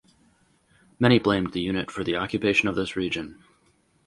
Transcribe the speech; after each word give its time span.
Many 0.97 1.19
blamed 1.19 1.53
the 1.53 1.61
unit 1.61 1.91
for 1.91 2.03
the 2.03 2.15
occupation 2.15 2.67
of 2.67 2.73
this 2.73 2.95
region. 2.95 3.43